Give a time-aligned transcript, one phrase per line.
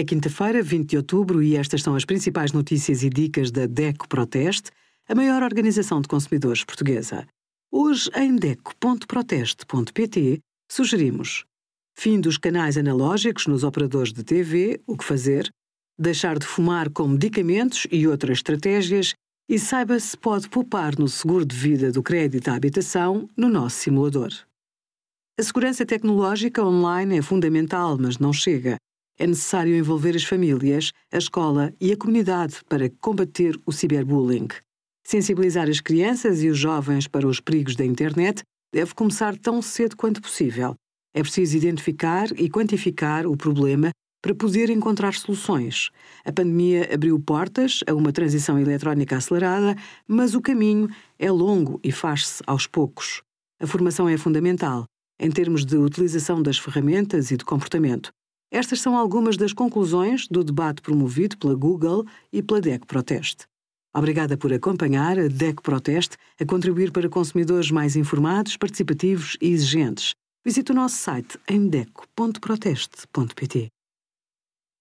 [0.00, 4.08] É quinta-feira, 20 de outubro, e estas são as principais notícias e dicas da DECO
[4.08, 4.70] Proteste,
[5.06, 7.26] a maior organização de consumidores portuguesa.
[7.70, 10.40] Hoje, em DECO.proteste.pt,
[10.72, 11.44] sugerimos
[11.94, 15.52] fim dos canais analógicos nos operadores de TV, o que fazer,
[15.98, 19.12] deixar de fumar com medicamentos e outras estratégias
[19.50, 23.76] e saiba se pode poupar no seguro de vida do crédito à habitação no nosso
[23.76, 24.30] simulador.
[25.38, 28.78] A segurança tecnológica online é fundamental, mas não chega
[29.20, 34.48] é necessário envolver as famílias, a escola e a comunidade para combater o ciberbullying.
[35.06, 38.42] Sensibilizar as crianças e os jovens para os perigos da internet
[38.72, 40.74] deve começar tão cedo quanto possível.
[41.14, 43.90] É preciso identificar e quantificar o problema
[44.22, 45.90] para poder encontrar soluções.
[46.24, 49.76] A pandemia abriu portas a uma transição eletrónica acelerada,
[50.08, 53.22] mas o caminho é longo e faz-se aos poucos.
[53.60, 54.84] A formação é fundamental,
[55.20, 58.10] em termos de utilização das ferramentas e de comportamento.
[58.50, 63.46] Estas são algumas das conclusões do debate promovido pela Google e pela DEC Proteste.
[63.94, 70.14] Obrigada por acompanhar a DEC Proteste a contribuir para consumidores mais informados, participativos e exigentes.
[70.44, 73.68] Visite o nosso site em deco.proteste.pt.